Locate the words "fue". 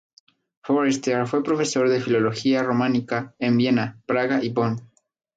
1.27-1.43